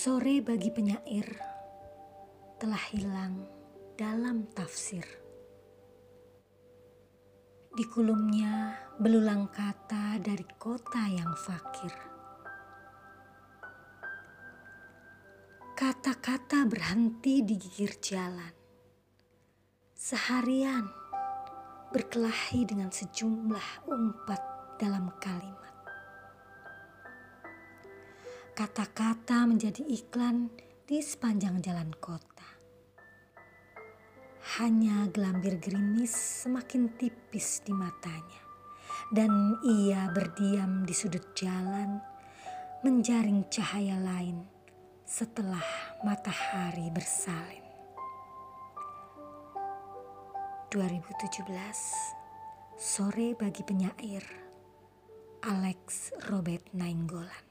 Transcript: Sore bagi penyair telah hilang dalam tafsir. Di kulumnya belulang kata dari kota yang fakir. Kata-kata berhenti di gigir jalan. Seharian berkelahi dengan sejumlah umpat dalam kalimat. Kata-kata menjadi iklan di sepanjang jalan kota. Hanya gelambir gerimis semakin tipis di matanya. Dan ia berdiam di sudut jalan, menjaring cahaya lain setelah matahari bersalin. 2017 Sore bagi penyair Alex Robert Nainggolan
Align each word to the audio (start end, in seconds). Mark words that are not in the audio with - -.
Sore 0.00 0.40
bagi 0.40 0.72
penyair 0.72 1.28
telah 2.56 2.80
hilang 2.88 3.44
dalam 4.00 4.48
tafsir. 4.48 5.04
Di 7.68 7.84
kulumnya 7.84 8.80
belulang 8.96 9.52
kata 9.52 10.16
dari 10.24 10.48
kota 10.56 11.04
yang 11.04 11.36
fakir. 11.36 11.92
Kata-kata 15.76 16.64
berhenti 16.64 17.44
di 17.44 17.60
gigir 17.60 17.92
jalan. 18.00 18.56
Seharian 19.92 20.88
berkelahi 21.92 22.64
dengan 22.64 22.88
sejumlah 22.88 23.84
umpat 23.84 24.40
dalam 24.80 25.12
kalimat. 25.20 25.59
Kata-kata 28.60 29.48
menjadi 29.48 29.80
iklan 29.88 30.52
di 30.84 31.00
sepanjang 31.00 31.64
jalan 31.64 31.96
kota. 31.96 32.44
Hanya 34.60 35.08
gelambir 35.08 35.56
gerimis 35.56 36.44
semakin 36.44 36.92
tipis 37.00 37.64
di 37.64 37.72
matanya. 37.72 38.44
Dan 39.08 39.56
ia 39.64 40.12
berdiam 40.12 40.84
di 40.84 40.92
sudut 40.92 41.32
jalan, 41.32 42.04
menjaring 42.84 43.48
cahaya 43.48 43.96
lain 43.96 44.44
setelah 45.08 45.64
matahari 46.04 46.92
bersalin. 46.92 47.64
2017 50.68 51.48
Sore 52.76 53.32
bagi 53.40 53.64
penyair 53.64 54.28
Alex 55.48 56.12
Robert 56.28 56.68
Nainggolan 56.76 57.49